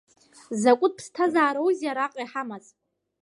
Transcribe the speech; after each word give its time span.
Закәытә 0.61 0.95
ԥсҭазаароузеи 0.97 1.91
араҟа 1.91 2.21
иҳамаз? 2.23 2.65